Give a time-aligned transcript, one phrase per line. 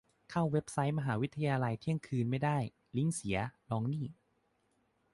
[0.29, 2.57] เข้าเว็บไซต์มหาวิทยาลัยเที่ยงคืนไม่ได้?
[2.97, 3.39] ลิงก์เสีย?
[3.69, 4.05] ลองนี่